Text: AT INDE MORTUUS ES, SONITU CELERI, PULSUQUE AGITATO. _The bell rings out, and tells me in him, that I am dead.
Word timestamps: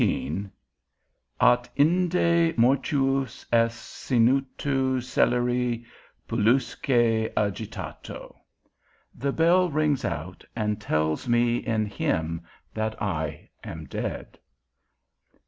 AT 1.39 1.69
INDE 1.75 2.57
MORTUUS 2.57 3.45
ES, 3.53 3.75
SONITU 3.75 4.99
CELERI, 4.99 5.85
PULSUQUE 6.27 7.29
AGITATO. 7.37 8.35
_The 9.15 9.35
bell 9.35 9.69
rings 9.69 10.03
out, 10.03 10.43
and 10.55 10.81
tells 10.81 11.27
me 11.27 11.57
in 11.57 11.85
him, 11.85 12.41
that 12.73 12.99
I 12.99 13.51
am 13.63 13.85
dead. 13.85 14.39